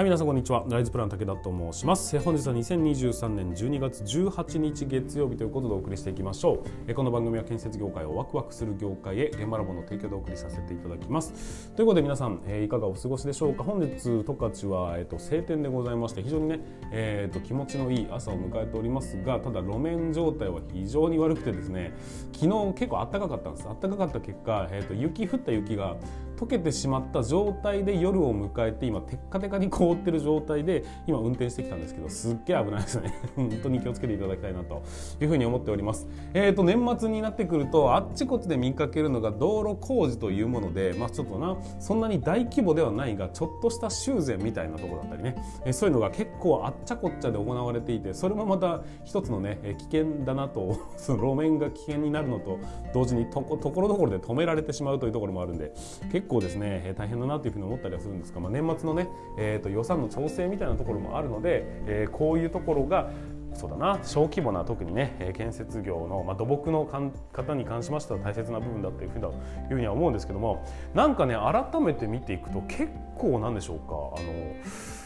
[0.00, 0.64] はい皆さんこんにちは。
[0.66, 2.18] ライズプラン武田と申します。
[2.20, 6.94] 本日は2023年12月18日月曜日ということでお送りしていきましょう。
[6.94, 11.70] この番組は建設業界をワクワクする業界へ現場ラボの提供でお送りさせていただきます。
[11.76, 13.62] ということで皆さん、え、いかがお過ごしでしょうか？
[13.62, 16.60] 本日十勝は、えーと、晴天でございまして非常にね、
[16.92, 21.92] えーと、気持ちのいい朝を迎えておりますがただ路面状態は非常に悪くてですね
[22.32, 23.68] 昨日結構暖かかったんです。
[23.68, 25.98] 暖かかった結果、えーと雪降った雪が
[26.40, 33.14] 溶けてしまった状態で夜を迎えて今テッカテカに凍ってる状態で今運転してきたんですけどすっげえ危ないですね。
[33.36, 34.80] 本当に気をつけていただきたいなと
[35.20, 36.08] いうふうに思っております。
[36.32, 45.36] えっ、ー、と年末になってくるとあっちこっちで見かけるのが道路工事というものでまあちょっとなそんなに大規模ではないがちょっとした修繕みたいなところだったりね。
[45.66, 52.58] えそういうのが結構あっちゃこっちゃで行われていてそれもまた一つのね危険だなと その路面が危険になるのと
[52.94, 55.72] 同時にところどころで止められてしまうというところもあるんで
[56.10, 63.10] 結構ですねえ大変だなというふうに思ったりはするんですが、まあ、年末のね、えーと、予算の調整みたいなところもあるので、えー、こういうところが
[63.54, 69.32] そうだな小規模な特にね建設業の、まあ、土木の方に関しましては大切な部分だというふういう
[69.70, 70.64] ふうには思うんですけども
[70.94, 74.99] なんかね改めて見ていくと結構なんでしょうかあの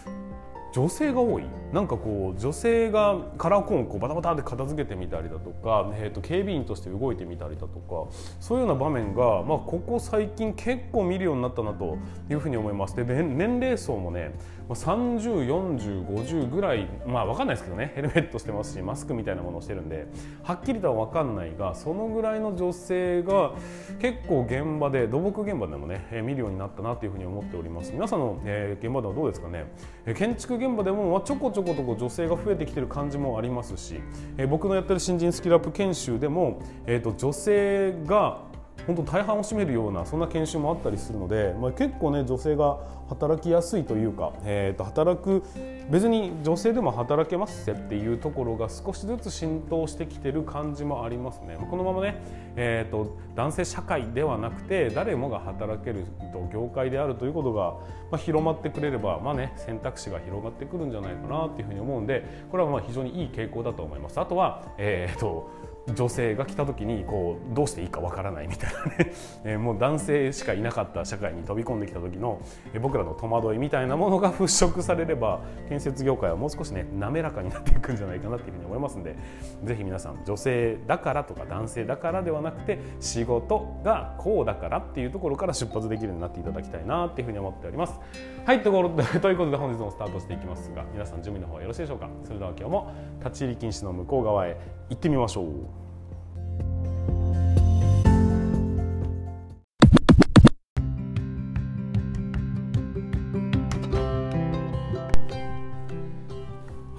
[0.74, 1.44] 女性が多い？
[1.72, 11.96] なんかこう女性がカラーコーンをこうバタバタって片付けてみたりだとか、えー、と警備員として動いてみたりだとかそういうような場面が、まあ、ここ最近結構見るようになったなと
[12.28, 12.96] いうふうに思います。
[12.96, 14.34] で年齢層もね
[14.68, 17.92] 304050ぐらいまあ分かんないですけどね。
[17.94, 20.06] ヘルメットしてますしマスクみたいなものをしてるんで
[20.42, 23.52] はっきりとは分かんないがそのぐらいの女性が
[24.00, 27.92] 結構現場で土木現場でもね見るようになったなというふうに思っております。
[27.92, 29.66] 皆さんの、え現場ではどうですかね？
[30.14, 34.00] 建築現場でもちょこちょことこ女性が増えてきてる感じもありますし
[34.38, 38.42] え僕のやってる新人スキルアップ研修でも、えー、と女性が
[38.86, 45.42] 本当大半を占めるようなそんな研修もあったりするので、まあ、結構ね女性が働きやすいというか、えー、と働く
[45.90, 51.58] 別に女性でも働けますっていうところが少しずつ浸透してきてる感じもありますね。
[51.70, 52.22] このままね、
[52.56, 56.06] えーと、男性社会ではなくて誰もが働ける
[56.52, 57.74] 業界であるということが、
[58.10, 64.18] まあ、広まってくれれば、まあね、選択肢が広がってくるんじゃないかなというふうに思うんでこれはまあ非常にいい傾向だと思います。
[64.18, 69.12] あとは、えーと女性が来た時にこうどうしていいかわからないみたいなね、
[69.44, 72.40] え、もう男性しかいなかった社会に飛び込んできた時の、
[72.72, 79.14] え、僕らの戸惑いみたいなものが払拭されれば建設業界はもう少しね滑らかになっていくんじゃないかなっていうふうに思いますんで
[79.62, 88.00] ぜひ皆さん女性だからとか男性だからではなくて仕事がこうだからっていうところから出発できるようになっていただきたいなっていうふうに思っております。
[88.46, 92.92] はいところでということで本日もスタートしていきますが皆さん準備の方よろしいでしょうかそれでは今日も
[93.24, 94.56] 立ち入り禁止の向こう側へ
[94.90, 95.73] 行ってみましょう。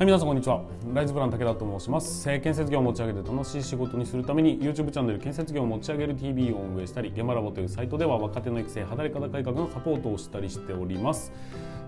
[0.06, 0.62] はい皆さんこんにちは。
[0.94, 2.24] ライズプラン武田と申します。
[2.40, 11.32] 建設業を持ち上げて楽しい仕事にするために YouTube チャンネル建設業を持ち上げる TV を運営したり現場ラボというサイトでは若手の育成働き方改革のサポートをしたりしております。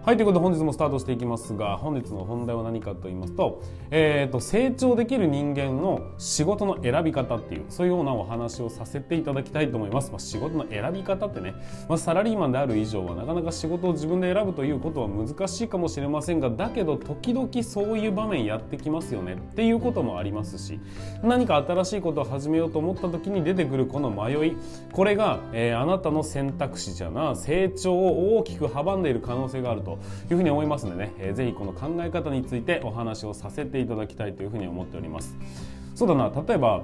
[0.07, 11.56] はいということで本日もスタートしていきますが本日の本題は何かと言いますと,、えーと、成長できる人間の仕事の選び方っていうそういうようなお話をさせていただきたいと思います、まあ、仕事の選び方ってね、
[11.90, 20.79] まあ、サラリーマンである以上はなかなか仕事を自分で選ぶということは難しいかもしれませんがだけど時々そういう場面やってきますよねっていうこともありますし
[21.22, 24.57] 何か新しいことを始めようと思った時に出てくるこの迷い
[24.94, 29.97] これが、えー、あなたの選択肢じゃな成長を大きく阻んでいる可能性があると。
[30.30, 35.35] いうふうに思いますのでね、えー、ぜひこの考え方についてお話をさせていただきたいというふうに思っております。
[35.96, 36.84] そうだな例えば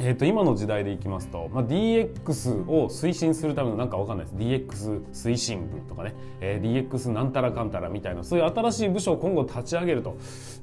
[0.00, 4.36] えー、と今の時代でいきますと、まあ、DX を推進するためのなんかわかんないです。
[4.36, 10.16] DX 推進部とかね、えー、DX なんたらかんたらみたいなそういう新しい部署を今後立ち上げると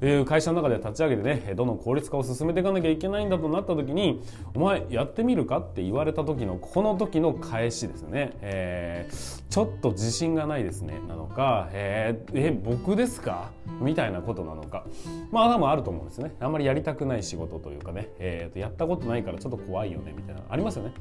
[0.04, 4.22] いう会社の中で立ち上げてねどんどん効率化を進めていかなきゃいけないんだとなった時に
[4.54, 11.00] お前やってみるかって言われた時のこの時の返しですね、えー、ちょっと自信がないですね。
[11.08, 13.50] なのか、えー、え僕ですか？
[13.80, 14.84] みたいなことなのか。
[15.30, 16.34] まあ多分あると思うんですね。
[16.40, 20.92] あんまりやりたくない仕事というかね、えー、とやったことないからちょっと怖いよねみたいなありますよね。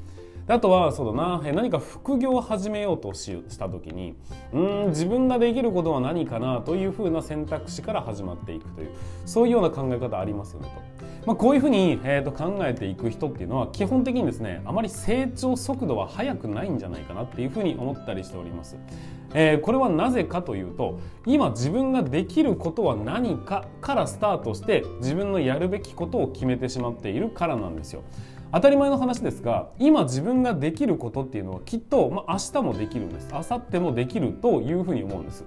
[0.49, 4.15] あとはそうだな何か副業を始めようとした時に
[4.51, 8.89] うん自分ができることは何かなというふうな選択肢から始まっていくという
[9.27, 10.99] そういうような考え方ありますよねと。
[11.27, 18.77] まあ、こういうふうに、えー、と考えていく人っていうのは基本的にですねあまり成長速度は速くないんじゃないかなっていうふうに思ったりしております。
[19.35, 28.01] えー、これはなぜかというと今自分ができることは何かからスタートして自分のやるべきことを決めてしまっているからなんですよ。
[28.51, 33.29] 当たり前の話ですが今自分ができることっていうのはきっと、まあ、明日もできるんです。
[33.31, 35.45] 明後日もできるというふうに思うんです。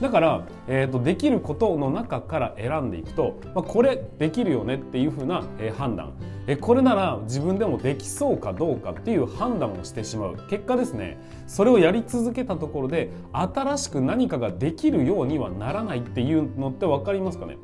[0.00, 6.12] だから、えーと、できることの中から選んでいくと、まあ、これできるよねっていうふうな、えー、判断、
[6.46, 10.36] えー、これなら自分でもできそうかどうかっていう判断をしてしまう。
[10.48, 17.58] 結果ですねそれをやり続けたところで新しく何かができるようにはならないっていうのって分かりますかね？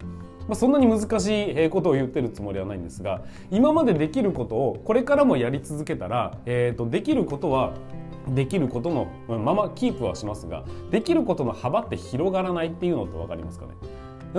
[0.48, 1.28] まあ、そんなに難し
[1.66, 7.72] いことを言ってるつもりはないんですが今までできることをこれからもやり続けたら、えー、とできることは
[8.28, 13.72] できることのままキープはしますができることの幅って広がらないっていうのって分かりますかね？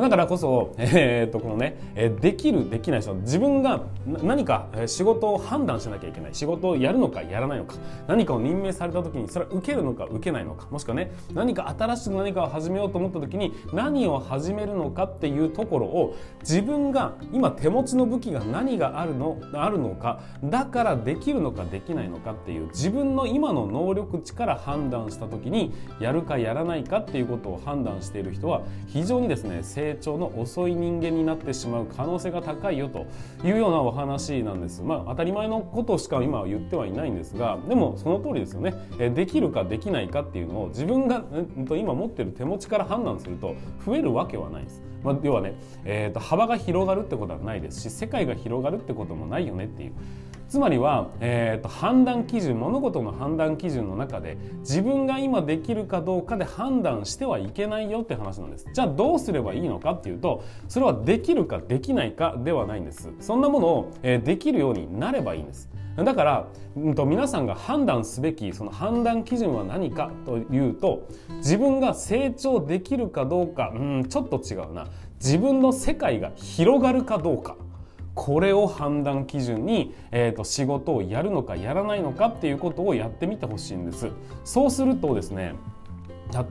[0.02, 1.78] だからこそ、えー、っとこのね、
[2.22, 6.36] できるできない人自分が何か仕事を判断しなきゃいけない。
[6.36, 7.76] 仕事をやるのかやらないのか。
[8.08, 10.68] 何かを任命された時にそれは受けるのか受けないのか。
[10.70, 33.06] もしくはね何か新しく何かを始めようと思った時に何を始めるのかっていうところを自分が今手持ちの武器が何があるのあるのかだからできるのかできないのかっていう自分の今の能力値から判断した時にやるかやらないかっていうことを判断している人は非常にですね成成長の遅い人間になってしまう可能性が高いよと
[33.44, 34.81] いうようなお話なんです。
[34.81, 38.74] まあ当たり前のことしか今は言ってはいないんですがでもその通りですよね。
[38.98, 41.24] できるかできないかっていうのを自分が
[41.69, 43.56] 今持ってる手持ちから判断すると
[43.86, 44.84] 増えるわけはないです。
[45.04, 45.54] まあ、要はね、
[45.86, 49.94] えー、と幅が広がるってことはないですし世界が広がるってこともないよねっていう
[50.50, 58.68] つまりは、えーと、判断基準物事の判断基準の中で自分が今できるかどうかで判断してはいけないよって話なんです。
[58.74, 63.12] じゃあどうすればいいのかっていうとそれはできるかできないかではないんです。
[63.20, 65.70] そんなものを、えー、できるようになればいいんです。
[65.98, 71.08] だから、うん、と皆さんが判断すべきその判断基準は何かというと
[71.38, 74.88] 自分が成長できるかどうか、うん、ちょっと違うな。
[75.20, 77.58] 自分の世界が広がるかどうか。
[78.18, 84.10] これを判断基準に、えーと、仕事をやるのかやらないのかっていうことをやってみてほしいんです。
[84.44, 85.54] そうするとですね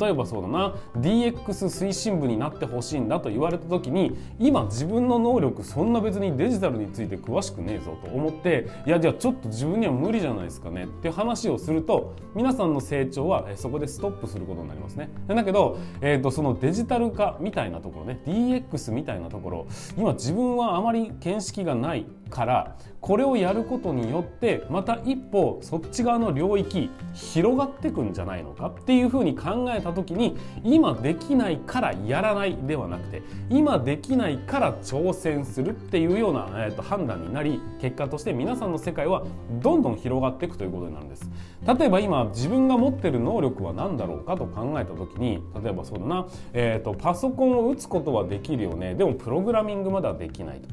[0.01, 0.75] 例えばそうだな。
[0.99, 10.85] DX 推進部になってほしいんだと言われた時に今自分の能力そんな別にデジタルについて詳しくねえぞと思っていやじゃあちょっと自分には無理じゃないですかね。
[10.85, 15.11] って話をすると皆さんの成長はそこでストップすることになりますね。
[15.29, 18.21] だけど、えーと、そのデジタル化みたいなところね。
[18.27, 19.67] DX みたいなところ。
[19.97, 22.07] 今自分はあまり見識がない。
[22.31, 39.25] からこれをやることによってまた一歩そっち側の領域広がってくんじゃないのかっていうふうに考えた時に今できないからやらないではなくて今できないから挑戦するっていうような、えーと、判断になり結果として皆さんの世界は
[39.63, 41.31] どんどん広がっていくということになるんです。
[41.67, 50.69] 例えば今自分が持ってる能力は何だろうかと考えた時に例えばそうだな、えーと、パソコンを打つことはできるよねでもプログラミングまではできないと。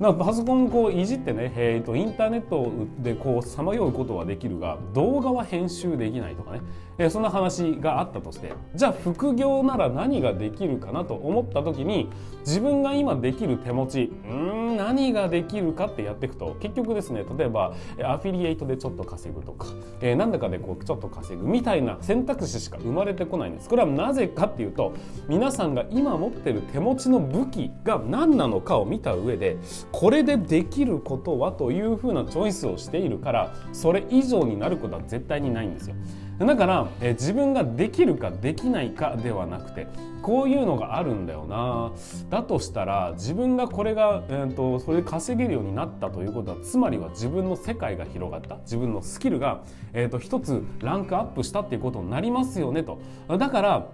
[0.00, 6.60] だからパソコンこういじってね、えーと、インターネットでこうさまようことはできるが動画は編集できないとかね、
[6.98, 12.10] えー、そんな話があったとしてじゃあ副業なら何ができるかなと思った時に
[12.40, 19.66] 自分が今できる手持ちうん何ができるかってやっていくと結局ですね例えばアフィリエイトでちょっと稼ぐとか、
[20.00, 23.68] えー、なんだかでこうちょっと稼ぐみたいな選択肢しか生まれてこないんです。
[23.68, 24.94] これはなぜかっていうと
[25.28, 29.56] 皆さんが今持ってる手持ちの武器が何なのかを見た上で
[29.92, 35.96] これでできることはというふうなチョイスをしているからそれ以上になることは絶対にないんですよ。
[36.38, 39.86] だから、え自分ができるかできないかではなくて
[40.20, 41.92] こういうのがあるんだよな。
[42.28, 48.56] だとしたら自分がこれが、えーと、それで稼げるようになったということはつまりは自分の世界が広がった。
[48.58, 49.62] 自分のスキルが、
[49.94, 52.98] えーと一つランクアップしたっていうことになりますよねと。
[53.38, 53.86] だから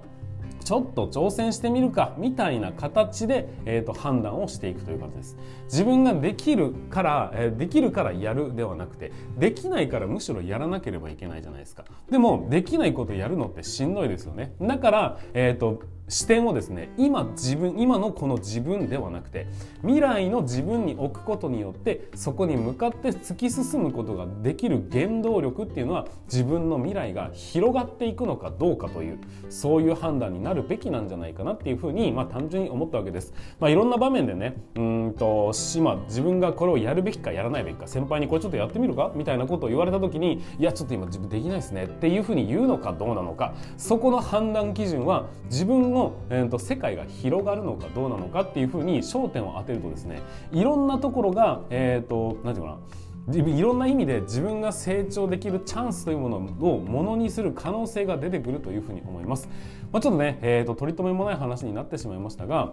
[0.65, 5.37] ちょっと挑戦してみるかみたいな形で、えーと、判断をしていくということです。
[5.65, 11.85] 自分ができるから、えー、できるからやるではなくてできないからむしろやらなければいけないじゃないですか。
[12.11, 14.55] でもできないことやるのってしんどいですよね。
[14.61, 19.47] だから、えーと視点をですね今自分今のこの自分ではなくて
[19.81, 29.19] 未来の自分に置くことによってそこに向かって突き進むことができる原動力っていうのは自分の未来が広がっていくのかどうかという
[29.49, 33.33] そういう判断になるべきなんじゃないかなっていうふうに、まあ、単純に思ったわけです。
[33.59, 39.13] まあ、いろんな場面でねうんと今自分がこれをやるべきかやらないべきか先輩にこれちょっとやってみるか？
[39.15, 50.21] みたいなことを言われた時にいやちょっと今自分できないですねっていうふうに言うのかどうなのかそこの判断基準は自分の、えーと、世界が広がるのかどうなのかっていうふうに焦点を当てるとですね
[50.53, 56.41] いろんなところがえっ、ー、と何て言うかないろんな意味で自分が成長できるチャンスというものを
[56.81, 59.49] ものにする可能性が出てくるというふうに思います。
[59.93, 62.73] まあ、ちょっとね、えーと、取り留めもない話になってしまいましたが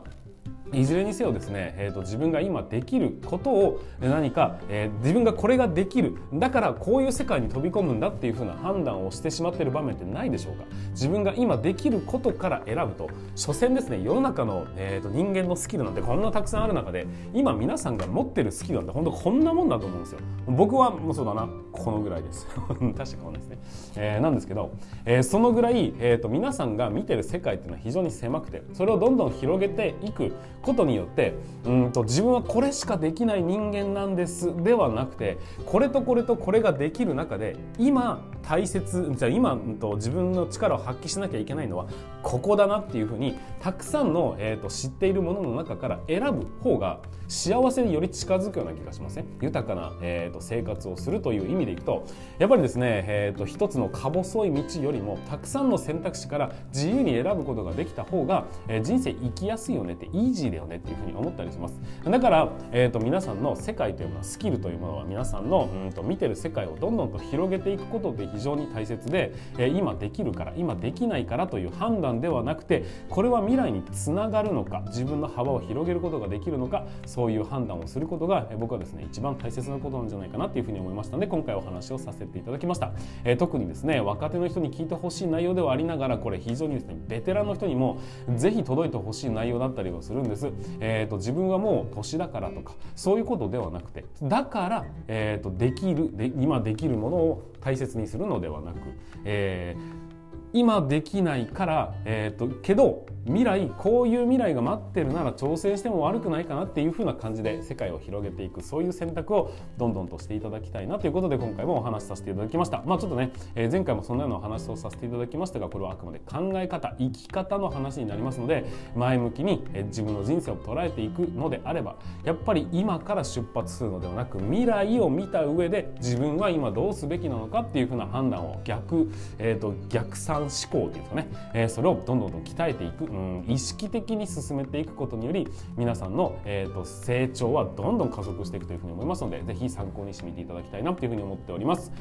[0.74, 10.66] いずれにせよですね、えーと、自分が今できることを何か、えー、自分がこれができるだからこういう世界に飛び込むんだっていうふうな判断をしてしまっている場面ってないでしょうか。
[10.92, 20.20] 自分が今できることから選ぶと所詮ですね世の中の、えーと、人間のスキルなんてこんなたくさんある中で今皆さんが持ってるスキルなんて本当こんなもんだと思うんですよ。
[20.48, 21.50] 僕はもうそうだな。
[21.72, 22.48] このぐらいです。
[22.58, 22.94] 確か
[23.24, 23.58] このですね、
[23.96, 24.72] えー、なんですけど、
[25.06, 30.29] えー、そのぐらい、えーと皆さんが見てる世界っていうのは非常に狭くてそれをどんどん広げていく
[30.62, 31.34] ことによって
[31.66, 41.88] うんと自分はこれしかできない人間なんですではなくてこれとこれとこれができる中で今大切じゃあ今と自分の力を発揮しなきゃいけないのは
[42.24, 52.06] ここだなっていうふうにたくさんの、えーと、知っているものの中から選ぶ方が幸せにより近づくような気がしません、ね、豊かな、えーと、生活をするという意味でいくと
[52.40, 61.80] やっぱりですね、えーと、一つのか細い道よりもたくさんの選択肢から自由に選ぶことができた方が、えー、人生生きやすいよねってイージーだよねっていうふうに思ったりします。
[62.04, 82.94] だから、えー、と皆さんの世界というものはスキルというものは皆さんのうんと見てる世界をどんどんと広げていくことで非常に大切で、えー、今できるから今できないからという判断ではなくてこれは未来につながるのか自分の幅を広げることができるのかそそういう判断をすることが、え、僕はですね一番大切なことなんじゃないかなというふうに思いましたので今回お話をさせていただきました、
[83.26, 88.00] えー、特にですね若手の人に聞いてほしい内容ではありながらこれ非常にですねベテランの人にも
[88.38, 90.50] ぜひ届いてほしい内容だったりはするんです、
[90.80, 98.78] えーと、自分はもう年だからとかそういうことではなくてだから、えーと、とできるで今できるものを大切にするのではなく、
[99.26, 100.09] えー
[100.54, 112.82] 今できないから、えーと、けど未来こういう未来が待ってるなら挑戦しても悪くないかなっていう風な感じで世界を広げていくそういう選択をどんどんとしていただきたいなということで今回もお話しさせていただきました。
[112.86, 118.66] まあちょっとね、えー、前回もそんなようなお話をさせていただきましたがこれはあくまで考え方生き方の話になりますので
[118.96, 141.92] 前向きに、え自分の人生を捉えていくのであればやっぱり今から出発するのではなく未来を見た上で自分は今どうすべきなのかっていう風な判断を逆、えーと、逆算思考っていうんですかね、えー、それをどんどんどん鍛えていく、うん、意識的に進めていくことにより皆さんの、えーと、成長はどんどん加速していくというふうに思いますのでぜひ参考にしてみていただきたいなというふうに思っております。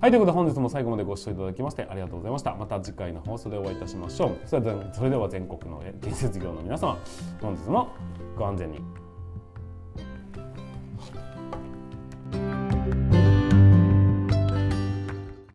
[0.00, 2.56] はいということで本日も最後までご視聴いただきましてありがとうございました。
[2.56, 4.40] また次回の放送でお会いいたしましょう。
[4.46, 6.98] それではそれでは全国の建設業の皆様
[7.40, 7.88] 本日も
[8.36, 9.01] ご安全に。